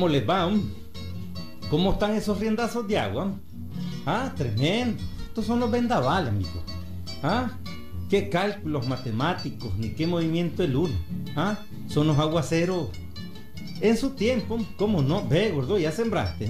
[0.00, 0.50] ¿Cómo les va?
[1.68, 3.34] ¿Cómo están esos riendazos de agua?
[4.06, 4.96] Ah, tremendo.
[5.26, 6.64] Estos son los vendavales, amigo.
[7.22, 7.50] Ah,
[8.08, 10.94] qué cálculos matemáticos, ni qué movimiento de luna.
[11.36, 12.88] Ah, son los aguaceros.
[13.82, 15.28] En su tiempo, ¿cómo no?
[15.28, 16.48] Ve, gordo, ya sembraste.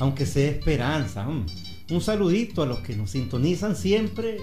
[0.00, 1.24] Aunque sea esperanza.
[1.28, 4.38] Un saludito a los que nos sintonizan siempre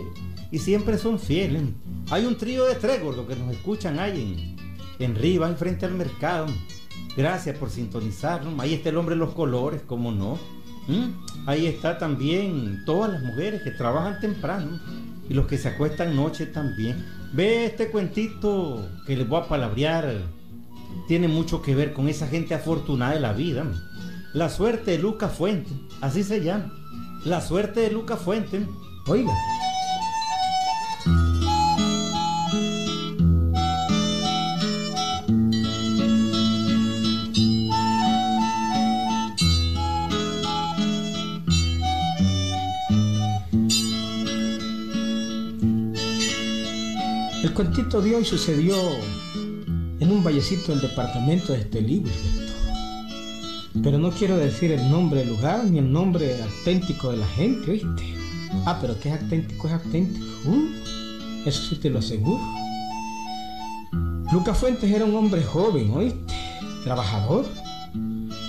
[0.49, 1.61] y siempre son fieles.
[2.09, 4.55] Hay un trío de tres, gordo, que nos escuchan ahí
[4.97, 6.45] en, en Rivas, frente al mercado.
[7.15, 8.59] Gracias por sintonizarnos.
[8.59, 10.39] Ahí está el hombre de los colores, ¿cómo no?
[10.87, 11.47] ¿Mm?
[11.47, 14.79] Ahí está también todas las mujeres que trabajan temprano
[15.29, 17.05] y los que se acuestan noche también.
[17.33, 20.13] Ve este cuentito que les voy a palabrear.
[21.07, 23.65] Tiene mucho que ver con esa gente afortunada de la vida.
[24.33, 26.71] La suerte de Lucas Fuente, así se llama.
[27.25, 28.65] La suerte de Lucas Fuente.
[29.07, 29.33] Oiga.
[47.43, 48.73] El cuentito de hoy sucedió
[49.99, 52.01] en un vallecito del departamento de Estelí,
[53.83, 57.71] Pero no quiero decir el nombre del lugar ni el nombre auténtico de la gente,
[57.71, 58.15] ¿oíste?
[58.65, 60.25] Ah, pero que es auténtico, es auténtico.
[60.45, 60.69] Uh,
[61.45, 62.41] eso sí te lo aseguro.
[64.31, 66.33] Lucas Fuentes era un hombre joven, ¿oíste?
[66.85, 67.45] Trabajador.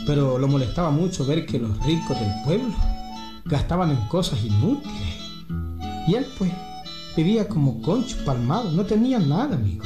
[0.06, 2.72] Pero lo molestaba mucho ver que los ricos del pueblo
[3.44, 5.18] gastaban en cosas inútiles.
[6.06, 6.52] Y él, pues,
[7.16, 9.84] Vivía como concho palmado, no tenía nada, amigo.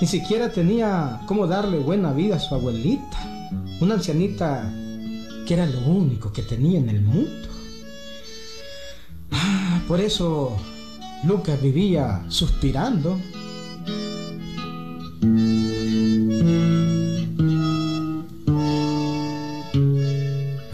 [0.00, 3.48] Ni siquiera tenía cómo darle buena vida a su abuelita,
[3.80, 4.72] una ancianita
[5.46, 7.48] que era lo único que tenía en el mundo.
[9.30, 10.56] Ah, por eso
[11.24, 13.18] Lucas vivía suspirando.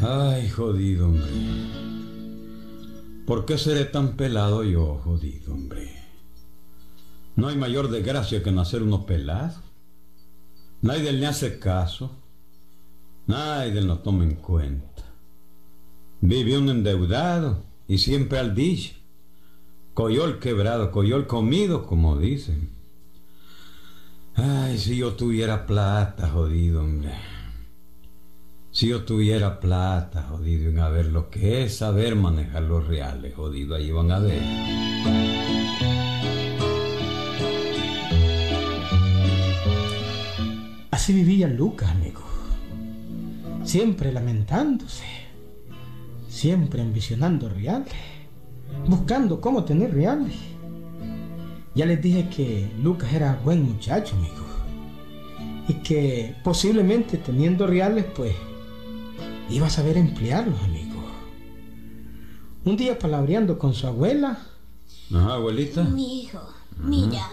[0.03, 1.84] Ay, jodido, hombre.
[3.27, 5.91] ¿Por qué seré tan pelado yo, jodido, hombre?
[7.37, 9.61] No hay mayor desgracia que nacer uno pelado.
[10.83, 12.11] Nadie le hace caso.
[13.27, 15.03] Nadie lo toma en cuenta.
[16.21, 18.95] Vive un endeudado y siempre al dicho.
[19.95, 22.71] Coyol quebrado, coyol comido, como dicen.
[24.35, 27.15] Ay, si yo tuviera plata, jodido, hombre.
[28.75, 33.33] Si yo tuviera plata, jodido, en a ver lo que es saber manejar los reales,
[33.33, 34.43] jodido, ahí van a ver.
[40.91, 42.23] Así vivía Lucas, amigo.
[43.63, 45.05] Siempre lamentándose,
[46.27, 47.95] siempre ambicionando reales,
[48.89, 50.35] buscando cómo tener reales.
[51.77, 54.45] Ya les dije que Lucas era buen muchacho, amigo.
[55.69, 58.35] Y que posiblemente teniendo reales, pues
[59.51, 61.03] iba a saber emplearlos, amigo.
[62.65, 64.39] Un día palabreando con su abuela.
[65.15, 65.83] Ajá, abuelita.
[65.85, 66.41] Mi hijo,
[66.79, 67.29] mira.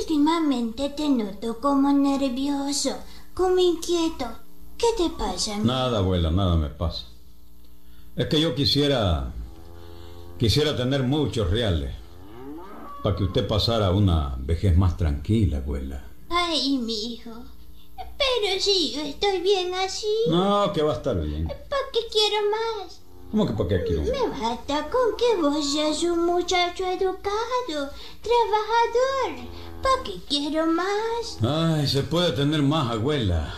[0.00, 2.96] Últimamente te noto como nervioso,
[3.34, 4.26] como inquieto.
[4.78, 5.58] ¿Qué te pasa?
[5.58, 7.06] Nada, abuela, nada me pasa.
[8.16, 9.32] Es que yo quisiera.
[10.38, 11.94] Quisiera tener muchos reales.
[13.02, 16.04] Para que usted pasara una vejez más tranquila, abuela.
[16.28, 17.44] Ay, mi hijo.
[18.40, 20.06] Pero si yo estoy bien así.
[20.28, 21.46] No, que va a estar bien.
[21.46, 23.00] ¿Para qué quiero más?
[23.30, 24.02] ¿Cómo que para qué quiero?
[24.02, 27.90] Me basta con que vos seas un muchacho educado,
[28.22, 29.46] trabajador.
[29.82, 31.38] ¿Para qué quiero más?
[31.42, 33.54] Ay, se puede tener más, abuela.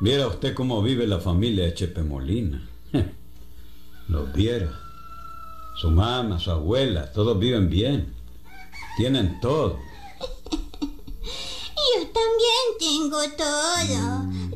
[0.00, 2.68] Viera usted cómo vive la familia de Chepe Molina.
[4.08, 4.78] Los viera.
[5.76, 8.14] Su mamá, su abuela, todos viven bien.
[8.96, 9.78] Tienen todo.
[12.22, 14.04] También tengo todo,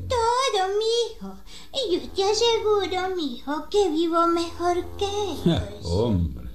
[0.08, 1.34] todo, mijo.
[1.74, 5.62] Y yo te aseguro, mijo, que vivo mejor que ellos.
[5.82, 6.48] Hombre.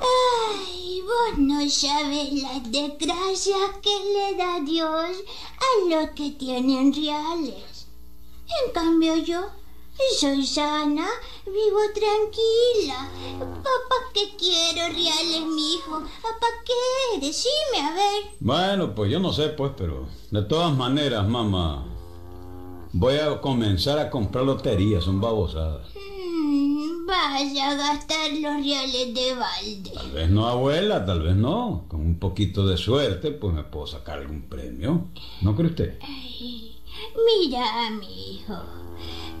[0.00, 5.10] Ay, vos no sabes las desgracias que le da Dios
[5.58, 7.86] a los que tienen reales.
[8.64, 9.40] En cambio yo
[10.18, 11.06] soy sana,
[11.46, 13.08] vivo tranquila.
[13.38, 16.00] ¿Papá qué quiero reales, mijo?
[16.22, 17.20] ¿Papá qué?
[17.20, 18.24] Decime, a ver.
[18.40, 21.84] Bueno, pues yo no sé, pues, pero de todas maneras, mamá,
[22.92, 25.88] voy a comenzar a comprar loterías, son babosadas.
[25.94, 29.90] Mm, vaya a gastar los reales de balde.
[29.94, 31.86] Tal vez no, abuela, tal vez no.
[31.88, 35.06] Con un poquito de suerte, pues me puedo sacar algún premio.
[35.40, 35.98] ¿No cree usted?
[36.02, 36.76] Ay,
[37.26, 38.54] mira, mi hijo.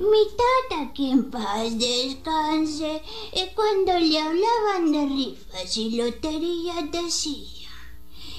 [0.02, 3.00] Mi tata, que en paz descanse,
[3.32, 7.70] eh, cuando le hablaban de rifas y loterías decía,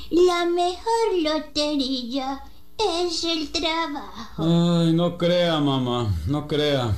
[0.09, 2.43] la mejor lotería
[2.77, 4.43] es el trabajo.
[4.43, 6.97] Ay, no crea, mamá, no crea.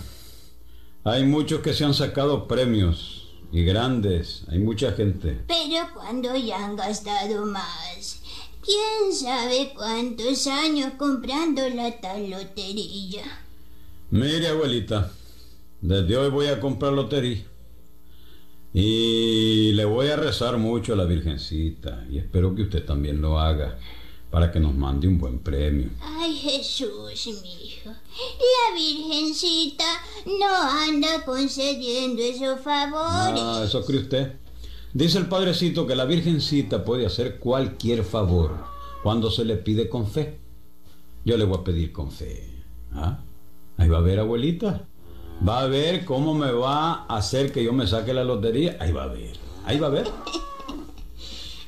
[1.03, 5.43] Hay muchos que se han sacado premios y grandes, hay mucha gente.
[5.47, 8.19] Pero cuando ya han gastado más,
[8.63, 13.44] quién sabe cuántos años comprando la tal lotería.
[14.11, 15.11] Mire, abuelita,
[15.81, 17.43] desde hoy voy a comprar lotería.
[18.71, 23.39] Y le voy a rezar mucho a la Virgencita y espero que usted también lo
[23.39, 23.79] haga
[24.29, 25.89] para que nos mande un buen premio.
[26.01, 27.89] Ay, Jesús, mi hijo.
[27.89, 29.85] La Virgencita
[30.25, 33.41] no anda concediendo esos favores.
[33.41, 34.33] Ah, eso cree usted.
[34.93, 38.65] Dice el padrecito que la Virgencita puede hacer cualquier favor
[39.03, 40.37] cuando se le pide con fe.
[41.23, 42.49] Yo le voy a pedir con fe.
[42.91, 43.19] ¿Ah?
[43.77, 44.87] Ahí va a ver, abuelita.
[45.47, 48.77] Va a ver cómo me va a hacer que yo me saque la lotería.
[48.79, 49.37] Ahí va a ver.
[49.65, 50.09] Ahí va a ver.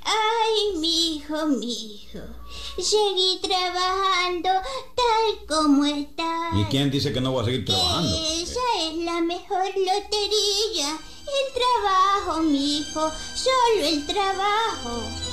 [0.04, 2.19] Ay, mi hijo, mi hijo.
[2.77, 4.50] Seguí trabajando
[4.95, 6.54] tal como estás.
[6.56, 8.15] ¿Y quién dice que no voy a seguir trabajando?
[8.15, 10.98] Esa es la mejor lotería.
[11.27, 13.12] El trabajo, mi hijo.
[13.36, 15.26] Solo el trabajo.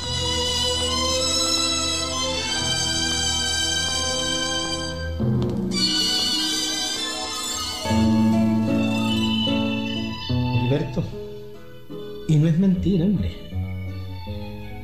[12.29, 13.32] Y no es mentira, hombre.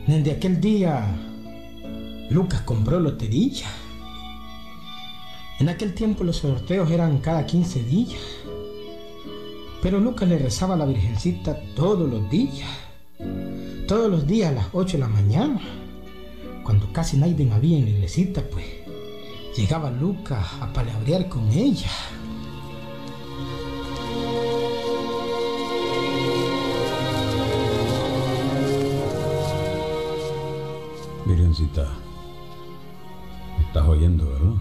[0.07, 1.05] Desde aquel día,
[2.31, 3.67] Lucas compró lotería.
[5.59, 8.21] En aquel tiempo los sorteos eran cada 15 días.
[9.83, 12.69] Pero Lucas le rezaba a la Virgencita todos los días.
[13.89, 15.61] Todos los días a las 8 de la mañana.
[16.63, 18.67] Cuando casi nadie había en la iglesita, pues
[19.57, 21.91] llegaba Lucas a palabrear con ella.
[31.27, 31.87] Virgencita,
[33.59, 34.55] ¿me estás oyendo, verdad?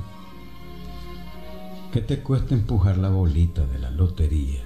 [1.92, 4.62] ¿Qué te cuesta empujar la bolita de la lotería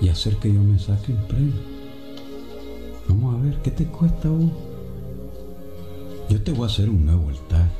[0.00, 1.54] y hacer que yo me saque un premio?
[3.08, 4.50] Vamos a ver, ¿qué te cuesta vos?
[6.28, 7.70] Yo te voy a hacer un nuevo altar.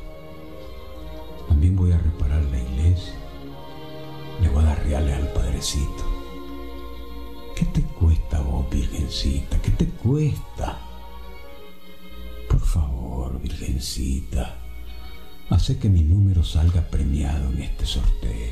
[1.49, 3.13] También voy a reparar la iglesia.
[4.41, 6.05] Le voy a dar reales al Padrecito.
[7.55, 9.61] ¿Qué te cuesta vos, Virgencita?
[9.61, 10.86] ¿Qué te cuesta?
[12.57, 14.55] Por favor, Virgencita,
[15.51, 18.51] hace que mi número salga premiado en este sorteo.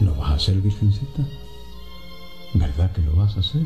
[0.00, 1.26] ¿Lo vas a hacer, Virgencita?
[2.52, 3.62] ¿Verdad que lo vas a hacer?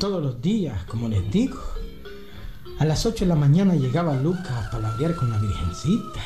[0.00, 1.67] Todos los días, como les digo,
[2.98, 6.18] las 8 de la mañana llegaba Lucas a palabrear con la Virgencita.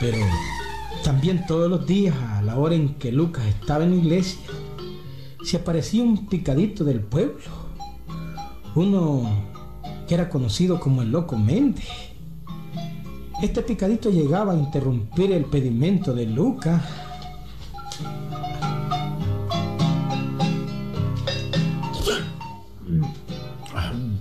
[0.00, 0.16] Pero
[1.04, 4.40] también todos los días, a la hora en que Lucas estaba en la iglesia,
[5.44, 7.44] se aparecía un picadito del pueblo.
[8.74, 9.28] Uno
[10.08, 11.84] que era conocido como el Loco Méndez.
[13.42, 16.82] Este picadito llegaba a interrumpir el pedimento de Lucas.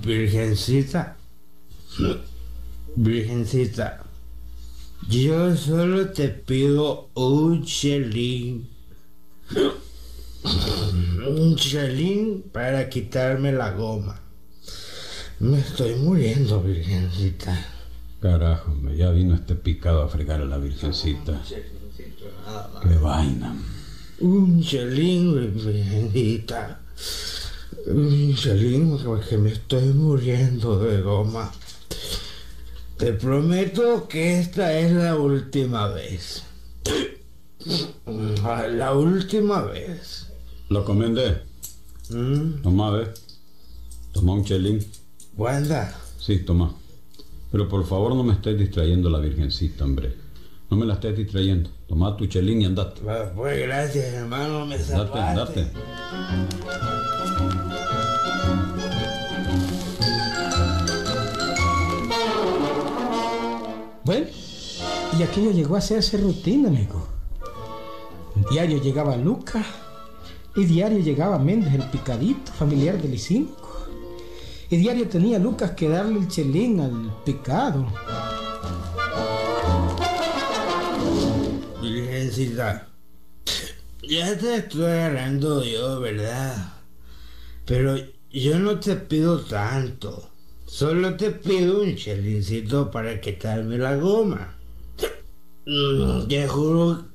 [0.05, 1.17] Virgencita,
[2.95, 4.03] Virgencita,
[5.09, 8.69] yo solo te pido un chelín.
[11.27, 14.19] Un chelín para quitarme la goma.
[15.39, 17.65] Me estoy muriendo, Virgencita.
[18.21, 21.41] Carajo, ya vino este picado a fregar a la Virgencita.
[22.83, 23.55] Qué vaina.
[24.19, 26.79] Un chelín, Virgencita.
[27.87, 31.51] Un chelín porque me estoy muriendo de goma.
[32.97, 36.43] Te prometo que esta es la última vez.
[38.05, 40.27] La última vez.
[40.69, 41.41] Lo comendé.
[42.09, 42.61] ¿Mm?
[42.63, 43.07] Toma, ve.
[44.13, 44.79] Toma un chelín.
[45.37, 46.73] Wanda, Sí, toma.
[47.51, 50.15] Pero por favor no me estés distrayendo la Virgencita, hombre.
[50.69, 51.69] No me la estés distrayendo.
[51.87, 53.01] Toma tu chelín y andate.
[53.35, 55.61] pues gracias hermano, me Andate, salvaste.
[55.61, 57.04] andate.
[65.17, 67.07] Y aquello llegó a hacerse rutina, amigo.
[68.51, 69.65] Diario llegaba Lucas
[70.55, 73.47] y diario llegaba Méndez, el picadito familiar del I5.
[74.69, 77.85] Y diario tenía Lucas que darle el chelín al picado.
[81.81, 82.87] Virgencita,
[84.01, 86.73] ya te estoy agarrando yo, ¿verdad?
[87.65, 87.95] Pero
[88.31, 90.29] yo no te pido tanto.
[90.65, 94.55] Solo te pido un chelincito para quitarme la goma.
[95.65, 97.05] Mm, te juro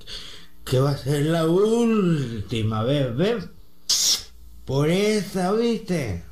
[0.64, 3.49] que va a ser la última vez, ¿ves?
[4.64, 6.25] Por esa, ¿viste?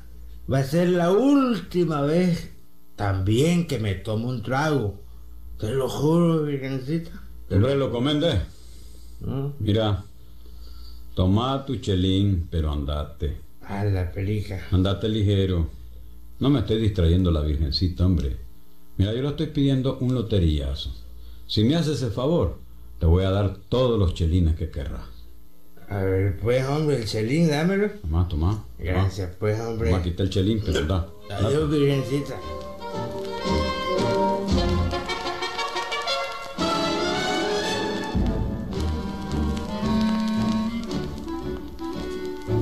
[0.51, 2.51] Va a ser la última vez
[2.95, 4.99] también que me tomo un trago.
[5.59, 7.11] Te lo juro, virgencita.
[7.51, 8.41] Hombre, lo comende.
[9.21, 9.53] ¿no?
[9.59, 10.05] Mira,
[11.15, 13.37] toma tu chelín, pero andate.
[13.61, 14.59] A la pelija.
[14.71, 15.69] Andate ligero.
[16.39, 18.37] No me estoy distrayendo la virgencita, hombre.
[18.97, 20.93] Mira, yo le estoy pidiendo un loterillazo.
[21.49, 22.59] Si me haces ese favor,
[22.99, 25.07] te voy a dar todos los chelines que querrás.
[25.89, 27.89] A ver, pues, hombre, el chelín, dámelo.
[27.89, 28.63] Toma, toma.
[28.77, 29.89] Gracias, pues, hombre.
[29.89, 31.07] Toma, quita el chelín, pero da.
[31.31, 32.35] Adiós, virgencita.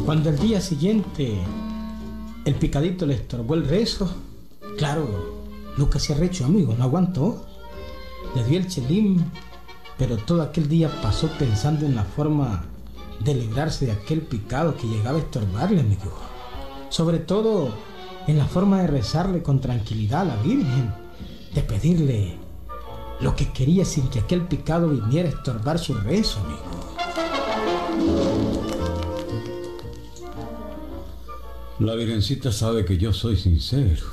[0.06, 1.38] Cuando al día siguiente
[2.46, 4.10] el picadito le estorbó el rezo,
[4.78, 5.44] claro,
[5.76, 7.46] Lucas se arrechó, amigo, no aguantó.
[8.38, 9.32] Le dio el chelín,
[9.98, 12.66] pero todo aquel día pasó pensando en la forma
[13.20, 16.16] de librarse de aquel picado que llegaba a estorbarle, amigo.
[16.90, 17.74] Sobre todo
[18.28, 20.94] en la forma de rezarle con tranquilidad a la Virgen,
[21.56, 22.38] de pedirle
[23.22, 26.62] lo que quería sin que aquel picado viniera a estorbar su rezo, amigo.
[31.80, 34.06] La virgencita sabe que yo soy sincero.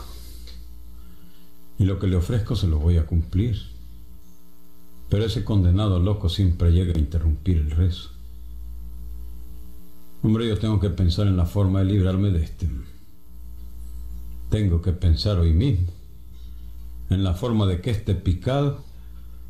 [1.78, 3.73] Y lo que le ofrezco se lo voy a cumplir.
[5.08, 8.10] Pero ese condenado loco siempre llega a interrumpir el rezo.
[10.22, 12.68] Hombre, yo tengo que pensar en la forma de librarme de este.
[14.50, 15.88] Tengo que pensar hoy mismo
[17.10, 18.82] en la forma de que este picado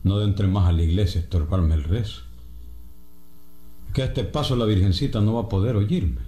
[0.02, 2.22] no entre más a la iglesia a estorbarme el rezo.
[3.92, 6.20] Que a este paso la virgencita no va a poder oírme.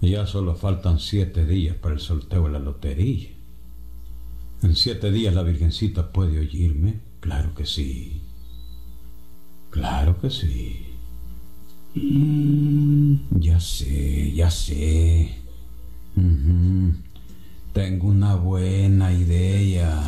[0.00, 3.30] Ya solo faltan siete días para el sorteo de la lotería.
[4.62, 7.00] En siete días la Virgencita puede oírme.
[7.24, 8.20] Claro que sí.
[9.70, 10.86] Claro que sí.
[11.94, 15.34] Mm, ya sé, ya sé.
[16.16, 16.92] Ujú.
[17.72, 20.02] Tengo una buena idea.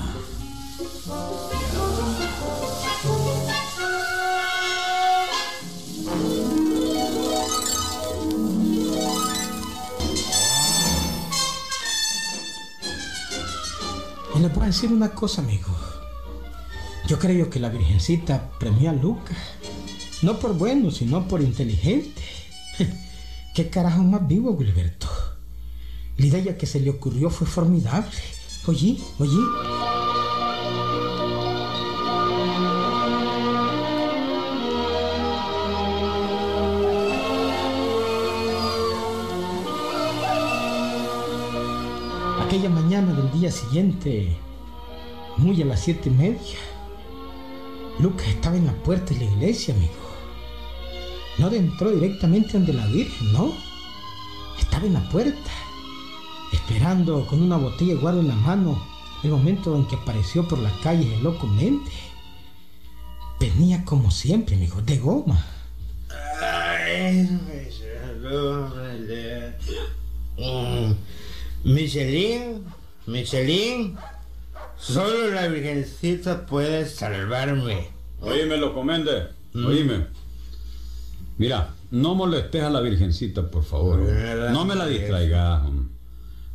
[14.35, 15.86] Y voy a decir una cosa, amigo.
[17.07, 19.37] Yo creo que la Virgencita premió a Lucas.
[20.23, 22.21] No por bueno, sino por inteligente.
[23.55, 25.07] ¿Qué carajo más vivo, Gilberto?
[26.17, 28.11] La idea que se le ocurrió fue formidable.
[28.67, 29.39] Oye, oye.
[42.45, 44.37] Aquella mañana del día siguiente,
[45.37, 46.59] muy a las siete y media,
[47.99, 49.93] Lucas estaba en la puerta de la iglesia, amigo.
[51.39, 53.55] No entró directamente donde la Virgen, no.
[54.59, 55.51] Estaba en la puerta,
[56.53, 58.81] esperando con una botella de guaro en la mano
[59.23, 61.91] el momento en que apareció por las calles el loco Mente.
[63.41, 65.45] Venía como siempre, amigo, de goma.
[71.65, 72.65] Michelin,
[73.07, 73.97] Michelin,
[74.79, 77.89] solo la Virgencita puede salvarme.
[78.21, 79.29] Oíme, lo comende.
[79.55, 80.07] Oíme.
[81.39, 83.99] Mira, no molestes a la Virgencita, por favor.
[84.53, 85.65] No me la distraigas.
[85.65, 85.89] hombre.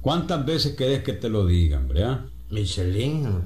[0.02, 2.04] ¿Cuántas veces querés que te lo diga, hombre?
[2.04, 2.26] ah?
[2.50, 3.44] Michelin,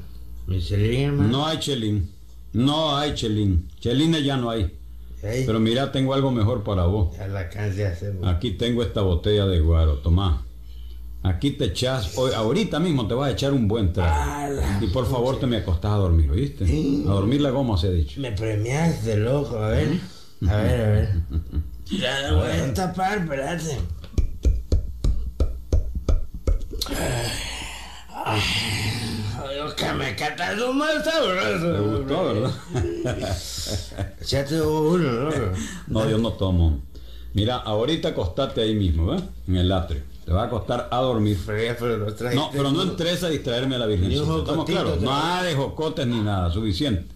[0.48, 1.30] Michelin, hermano.
[1.30, 2.10] No hay chelín.
[2.54, 3.68] No hay chelín.
[3.80, 4.74] Chelines ya no hay.
[5.22, 7.10] Ay, Pero mira, tengo algo mejor para vos.
[8.24, 10.45] Aquí tengo esta botella de guaro, tomá.
[11.26, 14.62] Aquí te echas, hoy, ahorita mismo te vas a echar un buen trago.
[14.80, 16.66] Y por favor te me acostás a dormir, ¿oíste?
[17.08, 18.22] A dormir la goma se ha dicho.
[18.22, 20.00] Me premiaste, loco, a ver.
[20.48, 21.10] A ver, a ver.
[21.90, 23.78] Ya lo voy a tapar, espérate.
[28.26, 28.42] Ay,
[29.76, 31.74] que me catas un más sabroso.
[31.74, 32.52] ¿Te gustó, verdad?
[34.22, 35.52] Échate uno, loco.
[35.88, 36.82] No, yo no tomo.
[37.34, 39.24] Mira, ahorita acostate ahí mismo, ¿ves?
[39.48, 40.15] En el atrio.
[40.26, 41.38] Te va a acostar a dormir.
[42.34, 45.02] No pero no entres a distraerme a la un ¿Estamos claros?
[45.02, 47.14] Nada de jocotes ni nada, suficiente.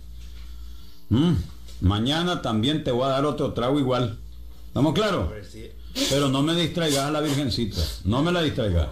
[1.09, 1.33] Mm,
[1.81, 4.17] Mañana también te voy a dar otro trago igual.
[4.67, 5.29] ¿Estamos claros?
[6.09, 7.81] Pero no me distraigas a la Virgencita.
[8.03, 8.89] No me la distraigas.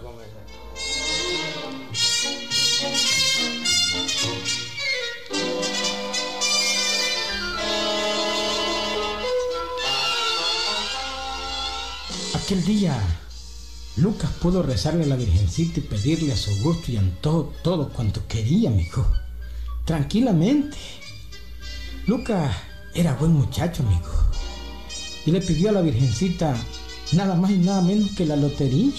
[12.34, 12.96] Aquel día,
[14.00, 18.28] Lucas pudo rezarle a la Virgencita y pedirle a su gusto y antojo todo cuanto
[18.28, 19.04] quería, amigo.
[19.84, 20.76] Tranquilamente.
[22.06, 22.54] Lucas
[22.94, 24.08] era buen muchacho, amigo.
[25.26, 26.56] Y le pidió a la Virgencita
[27.12, 28.92] nada más y nada menos que la lotería.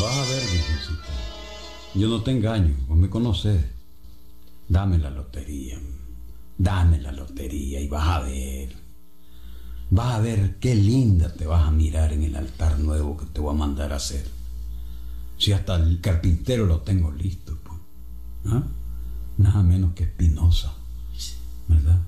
[0.00, 1.08] Vas a ver, Virgencita.
[1.94, 3.60] Yo no te engaño, vos me conoces.
[4.68, 5.80] Dame la lotería.
[6.56, 8.89] Dame la lotería y vas a ver.
[9.90, 13.40] Vas a ver qué linda te vas a mirar en el altar nuevo que te
[13.40, 14.24] voy a mandar a hacer.
[15.36, 17.78] Si hasta el carpintero lo tengo listo, pues.
[18.46, 18.62] ¿Ah?
[19.38, 20.72] Nada menos que Espinosa.
[21.66, 22.00] ¿Verdad?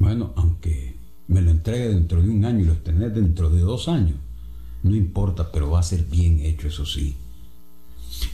[0.00, 0.96] Bueno, aunque
[1.28, 4.16] me lo entregue dentro de un año y lo tenés dentro de dos años,
[4.82, 7.16] no importa, pero va a ser bien hecho, eso sí.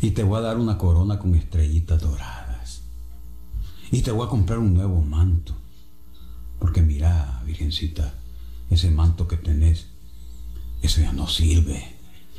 [0.01, 2.83] Y te voy a dar una corona con estrellitas doradas.
[3.91, 5.55] Y te voy a comprar un nuevo manto.
[6.59, 8.15] Porque mira, Virgencita,
[8.75, 9.87] ese manto que tenés,
[10.83, 11.95] eso ya no sirve.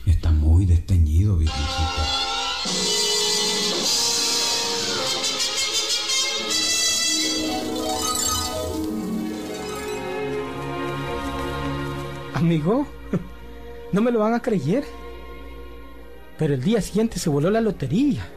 [0.06, 2.06] Está muy desteñido, Virgencita.
[12.36, 12.86] Amigo,
[13.92, 14.84] no me lo van a creer.
[16.38, 18.28] Pero el día siguiente se voló la lotería.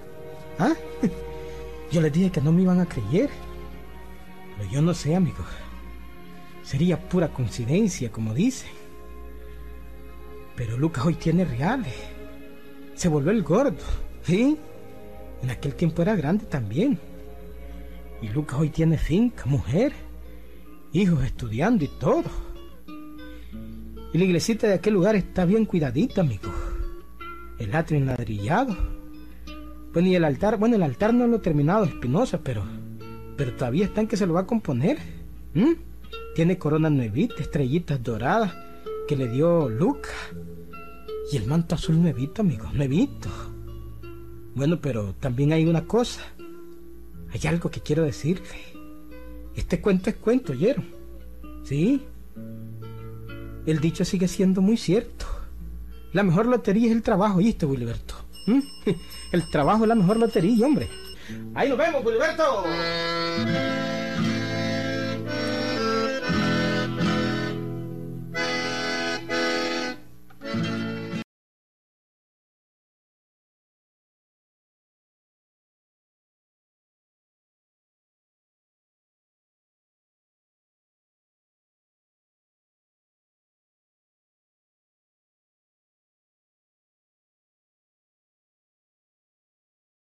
[0.59, 0.75] ¿Ah?
[1.91, 3.29] Yo les dije que no me iban a creer.
[4.57, 5.45] Pero yo no sé, amigo.
[6.69, 8.69] Sería pura coincidencia, como dicen.
[10.55, 11.95] Pero Lucas hoy tiene reales.
[12.95, 13.79] Se volvió el gordo.
[14.23, 14.55] ¿Sí?
[15.43, 16.99] En aquel tiempo era grande también.
[18.21, 19.95] Y Lucas hoy tiene finca, mujer,
[20.93, 22.25] hijos estudiando y todo.
[24.13, 26.53] Y la iglesita de aquel lugar está bien cuidadita, amigo.
[27.59, 28.77] El atrio enladrillado.
[29.95, 32.63] Bueno, y el altar, bueno, el altar no lo he terminado, Espinosa, pero,
[33.39, 34.99] pero todavía está en que se lo va a componer.
[35.55, 35.88] ¿Mm?
[36.39, 38.55] Tiene corona nuevita, estrellitas doradas
[39.09, 40.11] que le dio Luca.
[41.33, 43.29] Y el manto azul nuevito, amigo, nuevito.
[44.55, 46.21] Bueno, pero también hay una cosa.
[47.33, 48.47] Hay algo que quiero decirle.
[49.57, 50.87] Este cuento es cuento, ¿oyeron?
[51.65, 52.05] ¿Sí?
[53.67, 55.27] El dicho sigue siendo muy cierto.
[56.13, 58.15] La mejor lotería es el trabajo, ¿oíste, Wilberto?
[58.47, 58.61] ¿Mm?
[59.33, 60.89] El trabajo es la mejor lotería, hombre.
[61.57, 62.65] Ahí nos vemos, Wilberto.